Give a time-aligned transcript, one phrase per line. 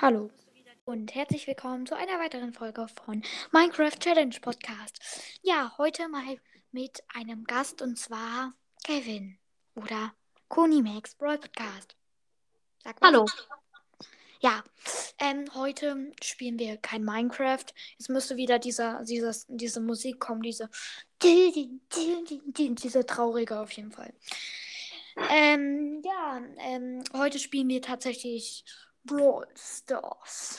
[0.00, 0.30] Hallo
[0.84, 5.00] und herzlich willkommen zu einer weiteren Folge von Minecraft Challenge Podcast.
[5.42, 6.36] Ja, heute mal
[6.70, 9.38] mit einem Gast und zwar Kevin
[9.74, 10.14] oder
[10.46, 11.96] Koni Max Brawl Podcast.
[12.84, 13.26] Sag Hallo.
[14.38, 14.62] Ja,
[15.18, 17.66] ähm, heute spielen wir kein Minecraft.
[17.98, 20.70] Es müsste wieder dieser, dieses, diese Musik kommen, diese,
[21.20, 24.14] diese traurige auf jeden Fall.
[25.28, 28.64] Ähm, ja, ähm, heute spielen wir tatsächlich
[29.08, 30.58] Brawl Stars.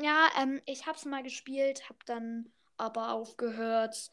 [0.00, 4.10] Ja, ähm, ich hab's mal gespielt, hab dann aber aufgehört.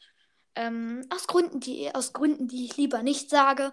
[0.55, 3.71] Ähm, aus Gründen, die, aus Gründen, die ich lieber nicht sage.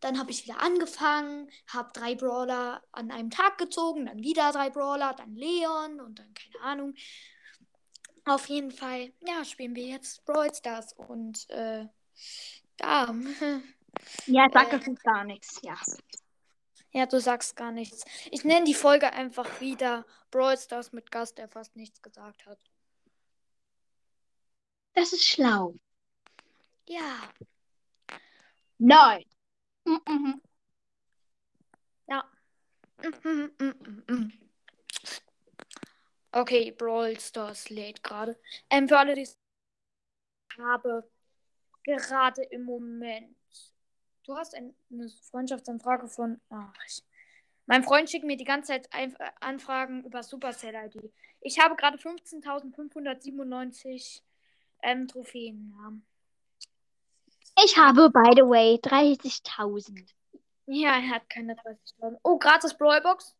[0.00, 4.70] Dann habe ich wieder angefangen, habe drei Brawler an einem Tag gezogen, dann wieder drei
[4.70, 6.94] Brawler, dann Leon und dann keine Ahnung.
[8.24, 11.86] Auf jeden Fall, ja, spielen wir jetzt Brawl Stars und äh,
[12.80, 13.14] ja.
[14.26, 15.76] Ja, sag äh, gar nichts, ja.
[16.92, 18.04] Ja, du sagst gar nichts.
[18.30, 22.58] Ich nenne die Folge einfach wieder Brawl Stars mit Gast, der fast nichts gesagt hat.
[24.94, 25.74] Das ist schlau.
[26.86, 27.32] Ja.
[28.78, 29.24] Nein.
[29.84, 30.40] Mm -mm.
[32.06, 32.30] Ja.
[33.24, 34.32] Mm
[36.32, 38.38] okay, Brawl Stars lädt gerade.
[38.70, 39.38] Ähm, für alle, die es
[40.58, 41.08] habe,
[41.84, 43.36] gerade im Moment
[44.24, 46.38] Du hast ein, eine Freundschaftsanfrage von.
[46.50, 47.02] Ach, ich,
[47.66, 51.10] mein Freund schickt mir die ganze Zeit ein, äh, Anfragen über Supercell-ID.
[51.40, 54.20] Ich habe gerade 15.597
[54.82, 55.74] ähm, Trophäen.
[55.76, 55.92] Ja.
[57.64, 60.08] Ich habe, by the way, 30.000.
[60.66, 62.18] Ja, er hat keine 30.000.
[62.22, 63.36] Oh, gratis Brawlbox.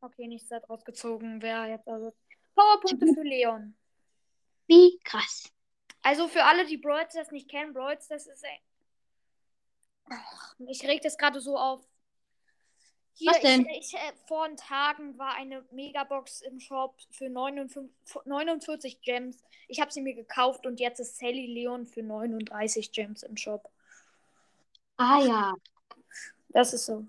[0.00, 1.42] Okay, nichts da draus gezogen.
[1.42, 2.14] Wer jetzt also.
[2.54, 3.74] Powerpunkte für Leon.
[4.68, 5.52] Wie krass.
[6.02, 8.44] Also für alle, die Brawl das nicht kennen, Brawl das ist
[10.10, 11.86] ein mich regt es gerade so auf.
[13.14, 13.66] Hier, Was denn?
[13.66, 17.90] Ich, ich, äh, vor Tagen war eine Megabox im Shop für 59,
[18.24, 19.42] 49 Gems.
[19.66, 23.68] Ich habe sie mir gekauft und jetzt ist Sally Leon für 39 Gems im Shop.
[24.98, 25.54] Ah ja.
[26.50, 27.04] Das ist so.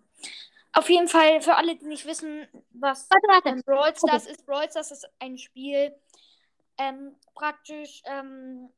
[0.73, 3.49] Auf jeden Fall, für alle, die nicht wissen, was warte, warte.
[3.49, 5.95] Ähm, Brawl Stars ist, Brawl Stars ist ein Spiel,
[6.77, 8.69] ähm, praktisch ähm,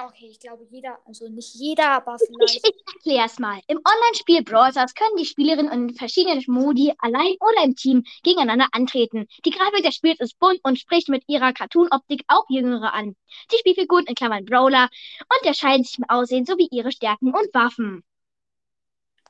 [0.00, 2.64] Okay, ich glaube, jeder, also nicht jeder, aber vielleicht.
[2.64, 3.60] Ich, ich erkläre es mal.
[3.66, 8.68] Im Online-Spiel Brawl Stars können die Spielerinnen in verschiedenen Modi, allein oder im Team, gegeneinander
[8.70, 9.26] antreten.
[9.44, 13.16] Die Grafik des Spiels ist bunt und spricht mit ihrer Cartoon-Optik auch Jüngere an.
[13.50, 14.88] Die Spielfiguren in Klammern Brawler
[15.40, 18.04] unterscheiden sich im Aussehen sowie ihre Stärken und Waffen.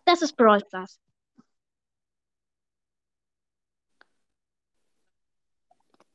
[0.05, 1.01] Das ist Brawl Stars.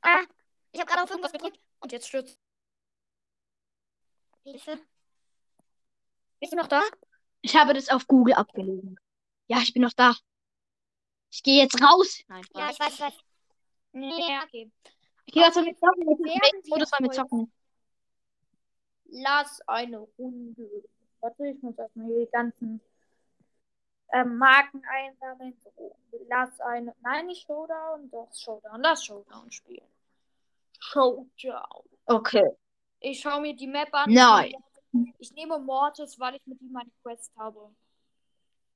[0.04, 0.22] Ah,
[0.72, 2.43] ich habe gerade auf irgendwas gedrückt und jetzt stürzt.
[4.44, 4.80] Hilfe.
[6.40, 6.82] Bist du noch da?
[7.42, 9.00] Ich habe das auf Google abgelesen.
[9.48, 10.14] Ja, ich bin noch da.
[11.32, 12.22] Ich gehe jetzt raus.
[12.28, 13.14] Nein, Ja, ich weiß, ich weiß.
[13.94, 14.72] Nee, okay.
[15.26, 16.06] Ich gehe jetzt mit zocken.
[16.68, 17.52] Modus mal mit zocken.
[19.06, 20.84] Lass eine Runde.
[21.22, 22.82] Warte, ich muss erstmal hier die ganzen
[24.12, 25.56] ähm, Marken einsammeln.
[25.64, 25.96] So,
[26.28, 26.94] lass eine.
[27.02, 28.82] Nein, nicht Showdown, doch Showdown.
[28.82, 29.88] Lass Showdown spielen.
[30.80, 31.84] Showdown.
[32.06, 32.52] Okay.
[33.04, 34.12] Ich schaue mir die Map an.
[34.12, 34.54] Nein.
[35.20, 37.76] Ich nehme Mortis, weil ich mit ihm eine Quest habe.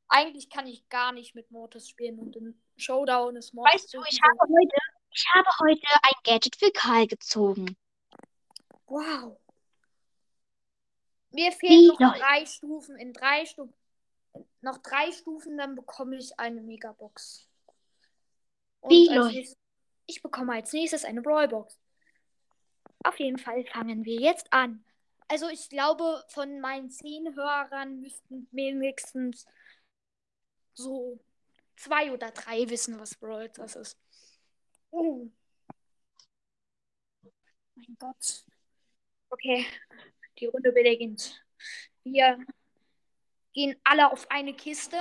[0.10, 3.74] Eigentlich kann ich gar nicht mit Mortis spielen und im Showdown ist Mortis.
[3.74, 4.78] Weißt du, ich habe, heute,
[5.12, 7.78] ich habe heute ein Gadget für Karl gezogen.
[8.88, 9.38] Wow.
[11.32, 12.20] Mir fehlen Wie noch Leute.
[12.20, 12.98] drei Stufen.
[12.98, 13.74] In drei Stufen.
[14.62, 17.48] Noch drei Stufen, dann bekomme ich eine Megabox.
[18.82, 19.56] Und Wie Leute.
[20.06, 21.78] Ich bekomme als nächstes eine Brawlbox.
[23.08, 24.84] Auf jeden Fall fangen wir jetzt an.
[25.30, 29.46] Also ich glaube, von meinen zehn Hörern müssten wenigstens
[30.74, 31.18] so
[31.78, 33.98] zwei oder drei wissen, was Brawl das ist.
[34.92, 35.30] Oh.
[37.76, 38.44] Mein Gott.
[39.30, 39.66] Okay,
[40.40, 41.42] die Runde beginnt.
[42.04, 42.46] Wir
[43.54, 44.98] gehen alle auf eine Kiste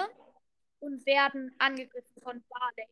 [0.78, 2.88] und werden angegriffen von Barley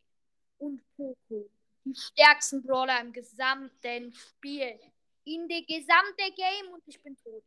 [0.58, 1.48] und Poco.
[1.84, 4.80] Die stärksten Brawler im gesamten Spiel
[5.24, 7.44] in der gesamte Game und ich bin tot.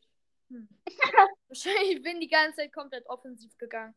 [0.50, 0.68] Hm.
[1.48, 3.96] Wahrscheinlich bin die ganze Zeit komplett offensiv gegangen.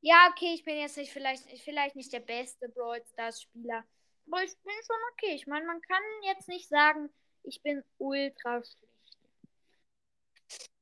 [0.00, 3.84] Ja, okay, ich bin jetzt nicht vielleicht, vielleicht nicht der beste Brawl Stars Spieler.
[4.26, 5.34] Aber ich bin schon okay.
[5.34, 7.10] Ich meine, man kann jetzt nicht sagen,
[7.42, 9.18] ich bin ultra schlecht.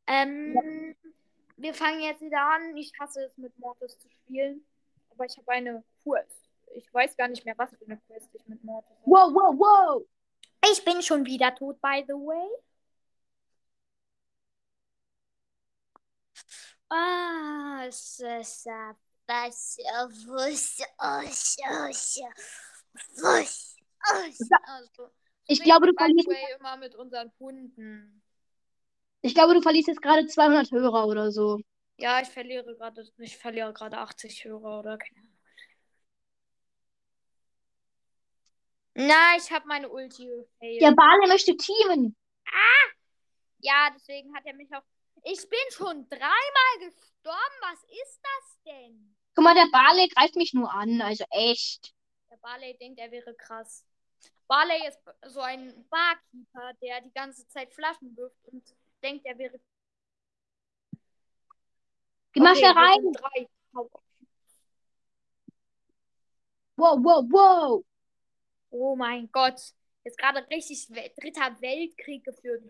[0.09, 1.11] Ähm, ja.
[1.57, 2.77] wir fangen jetzt wieder an.
[2.77, 4.65] Ich hasse es, mit Mortis zu spielen.
[5.11, 6.51] Aber ich habe eine Quest.
[6.75, 9.11] Ich weiß gar nicht mehr, was für eine Quest ich mit Mortis habe.
[9.11, 10.07] Wow, wow, wow!
[10.73, 12.49] Ich bin schon wieder tot, by the way.
[16.91, 17.87] Ah,
[20.27, 20.79] Wusch,
[23.17, 23.77] wusch.
[24.39, 24.59] Ja.
[24.69, 25.11] Also,
[25.47, 26.29] Ich reden glaube, du verlierst,
[26.59, 28.23] immer mit unseren Hunden.
[29.23, 31.61] ich glaube, du verlierst jetzt gerade 200 Hörer oder so.
[31.99, 35.26] Ja, ich verliere gerade, ich verliere gerade 80 Hörer oder keine
[38.99, 40.81] Na, ich habe meine Ulti gefailt.
[40.81, 42.17] Der Bale möchte teamen.
[43.59, 44.83] Ja, deswegen hat er mich auch.
[45.25, 47.57] Ich bin schon dreimal gestorben.
[47.61, 49.17] Was ist das denn?
[49.35, 51.03] Guck mal, der Bale greift mich nur an.
[51.03, 51.93] Also echt.
[52.31, 53.85] Der Barley denkt, er wäre krass.
[54.47, 58.63] Barley ist so ein Barkeeper, der die ganze Zeit Flaschen wirft und
[59.03, 59.61] denkt, er wäre.
[62.33, 63.13] Geh mal schnell rein.
[66.77, 67.85] Wow, wow, wow.
[68.71, 69.61] Oh mein Gott.
[70.05, 72.63] Jetzt gerade richtig We- dritter Weltkrieg geführt.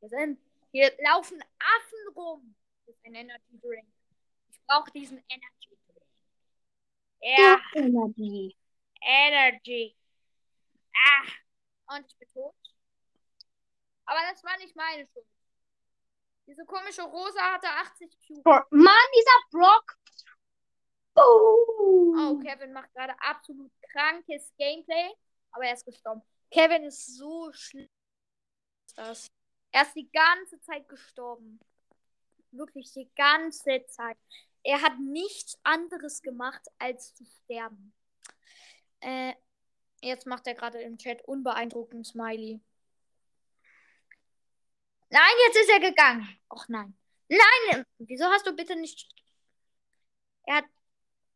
[0.00, 0.40] Wir sind.
[0.72, 2.54] Hier laufen Affen rum.
[2.86, 3.86] Das ist ein Energy Drink.
[4.50, 6.06] Ich brauche diesen Energy Drink.
[7.20, 8.56] Ja, Energy.
[9.02, 9.96] Energy.
[10.94, 11.96] Ah.
[11.96, 12.54] Und ich bin tot.
[14.06, 15.26] Aber das war nicht meine Schuld.
[16.46, 18.42] Diese komische Rosa hatte 80 Cubes.
[18.70, 19.96] Mann, dieser Brock.
[21.22, 22.38] Oh, Oh.
[22.38, 25.10] Kevin macht gerade absolut krankes Gameplay.
[25.52, 26.22] Aber er ist gestorben.
[26.50, 27.88] Kevin ist so schlimm.
[28.96, 31.60] Er ist die ganze Zeit gestorben.
[32.50, 34.18] Wirklich die ganze Zeit.
[34.62, 37.94] Er hat nichts anderes gemacht, als zu sterben.
[39.00, 39.34] Äh,
[40.02, 42.60] jetzt macht er gerade im Chat unbeeindruckend Smiley.
[45.08, 46.28] Nein, jetzt ist er gegangen.
[46.48, 46.96] Och nein.
[47.28, 49.08] Nein, wieso hast du bitte nicht.
[50.44, 50.64] Er hat.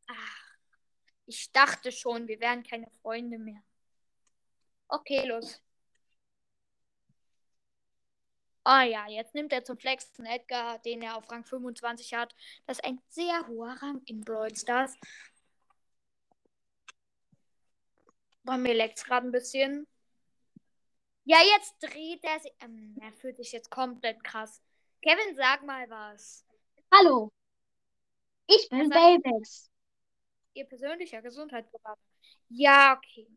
[0.06, 0.56] Ach,
[1.26, 3.62] ich dachte schon, wir wären keine Freunde mehr.
[4.88, 5.60] Okay, los.
[8.66, 12.34] Ah ja, jetzt nimmt er zum Flexen Edgar, den er auf Rang 25 hat.
[12.66, 14.94] Das ist ein sehr hoher Rang in Brawl Stars.
[18.42, 19.86] Bei mir leckt es gerade ein bisschen.
[21.24, 22.52] Ja, jetzt dreht er sich.
[22.60, 24.62] Ähm, er fühlt sich jetzt komplett krass.
[25.02, 26.46] Kevin, sag mal was.
[26.90, 27.30] Hallo.
[28.46, 29.70] Ich bin Baybex.
[30.54, 32.00] Ihr persönlicher Gesundheitsberater.
[32.48, 33.28] Ja, okay.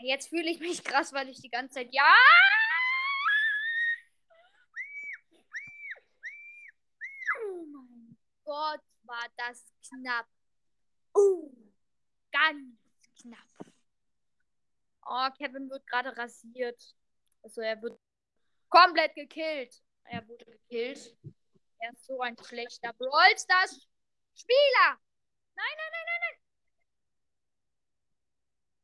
[0.00, 1.92] Jetzt fühle ich mich krass, weil ich die ganze Zeit.
[1.92, 2.14] Ja!
[7.42, 10.26] Oh mein Gott, war das knapp.
[11.14, 11.52] Uh,
[12.32, 12.78] ganz
[13.20, 13.74] knapp.
[15.04, 16.82] Oh, Kevin wird gerade rasiert.
[17.42, 17.98] Also er wird
[18.68, 19.82] komplett gekillt.
[20.04, 21.16] Er wurde gekillt.
[21.80, 23.86] Er ist so ein schlechter Brawl Stars
[24.34, 24.98] Spieler.
[25.58, 26.36] Nein, nein, nein, nein, nein.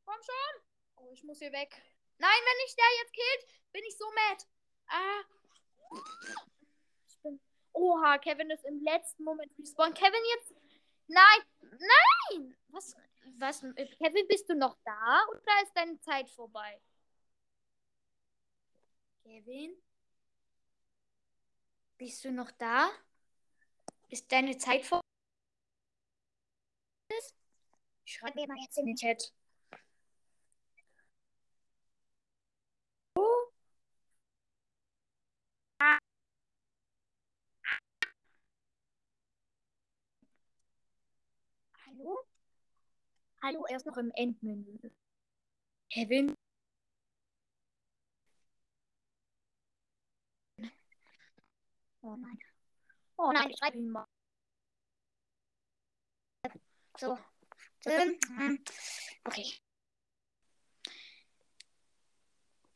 [0.06, 0.54] Komm schon.
[0.96, 1.70] Oh, ich muss hier weg.
[2.18, 3.42] Nein, wenn ich der jetzt killt,
[3.72, 4.46] bin ich so mad.
[4.88, 5.22] Ah.
[7.06, 7.40] Ich bin.
[7.72, 9.94] Oha, Kevin ist im letzten Moment respawn.
[9.94, 10.54] Kevin jetzt.
[11.06, 12.56] Nein, nein.
[12.68, 12.96] Was?
[13.38, 13.60] Was?
[13.60, 16.80] Kevin, bist du noch da oder ist deine Zeit vorbei?
[19.22, 19.80] Kevin?
[21.98, 22.90] Bist du noch da?
[24.08, 25.04] Ist deine Zeit vorbei?
[28.06, 29.32] Schreib mir mal jetzt in den Chat.
[33.16, 33.50] Oh.
[41.86, 42.24] Hallo?
[43.42, 44.90] Hallo, er ist noch im Endmenü.
[45.90, 46.34] Kevin?
[52.02, 52.38] Oh nein.
[53.18, 54.06] Oh nein, ich schreibe ihn mal.
[56.98, 57.18] So.
[57.86, 58.18] Ähm,
[59.24, 59.58] Okay.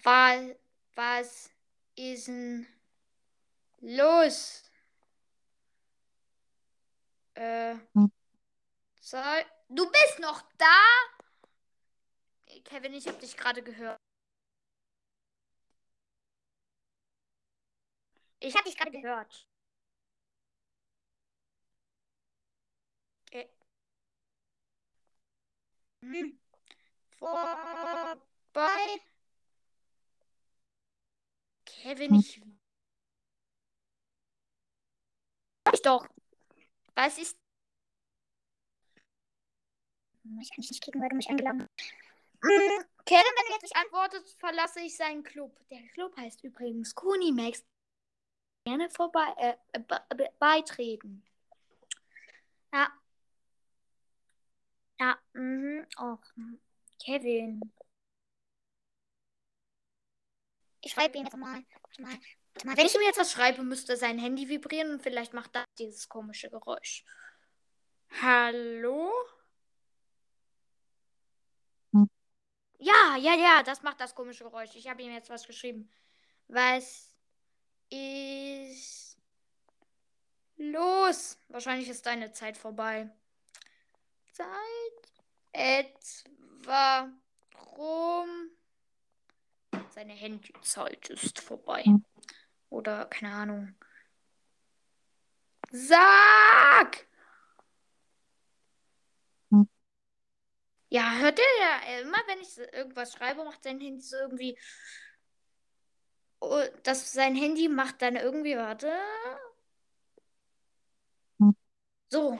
[0.03, 0.57] Was,
[0.95, 1.51] was
[1.97, 2.67] ist denn
[3.81, 4.63] los?
[7.35, 7.77] Äh.
[9.01, 9.45] Soll.
[9.69, 10.67] Du bist noch da?
[12.65, 14.01] Kevin, ich habe dich gerade gehört.
[18.41, 19.47] Ich habe dich gerade gehört.
[23.33, 23.45] Äh.
[23.45, 23.49] Hm.
[27.19, 29.01] Vorbei.
[31.65, 32.41] Kevin, ich.
[35.73, 36.07] Ich doch.
[36.95, 37.37] Was ist.
[40.41, 41.93] Ich kann dich nicht kicken, weil du mich eingeladen hast.
[42.43, 45.59] Mm, Kevin, wenn du jetzt nicht antwortest, verlasse ich seinen Club.
[45.71, 47.65] Der Club heißt übrigens Kunimax.
[48.65, 51.25] Gerne vorbei äh, be- be- beitreten.
[52.73, 52.93] Ja.
[55.01, 55.87] Ja, mhm.
[55.99, 56.18] Och,
[57.05, 57.61] Kevin.
[60.83, 61.63] Ich schreibe ihm jetzt mal.
[61.83, 62.19] Warte mal.
[62.55, 62.77] Warte mal.
[62.77, 66.09] Wenn ich ihm jetzt was schreibe, müsste sein Handy vibrieren und vielleicht macht das dieses
[66.09, 67.05] komische Geräusch.
[68.23, 69.13] Hallo?
[72.79, 74.75] Ja, ja, ja, das macht das komische Geräusch.
[74.75, 75.91] Ich habe ihm jetzt was geschrieben.
[76.47, 77.15] Was
[77.91, 79.19] ist
[80.57, 81.39] los?
[81.49, 83.11] Wahrscheinlich ist deine Zeit vorbei.
[84.33, 85.08] Zeit
[85.53, 87.11] etwa
[87.77, 88.51] rum.
[89.91, 91.85] Seine Handyzeit ist vorbei.
[92.71, 93.75] Oder keine Ahnung.
[95.71, 97.09] Sag!
[100.91, 104.59] Ja, hört ihr ja immer, wenn ich irgendwas schreibe, macht sein Handy so irgendwie.
[106.41, 108.93] Oh, das sein Handy macht dann irgendwie, warte.
[112.11, 112.39] So.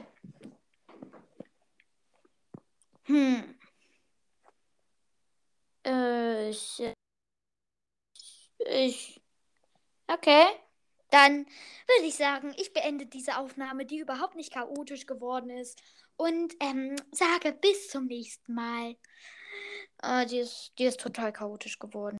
[3.07, 3.55] Hm.
[5.83, 6.93] Äh, ich.
[8.59, 9.21] Ich.
[10.07, 10.45] Okay.
[11.11, 11.45] Dann
[11.87, 15.81] würde ich sagen, ich beende diese Aufnahme, die überhaupt nicht chaotisch geworden ist.
[16.17, 18.95] Und ähm, sage bis zum nächsten Mal.
[20.03, 22.18] Äh, die, ist, die ist total chaotisch geworden.